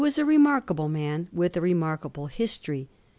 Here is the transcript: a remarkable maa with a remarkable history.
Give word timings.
a 0.17 0.25
remarkable 0.25 0.89
maa 0.89 1.25
with 1.31 1.55
a 1.55 1.61
remarkable 1.61 2.25
history. 2.25 2.89